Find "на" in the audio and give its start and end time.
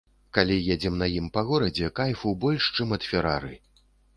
1.01-1.09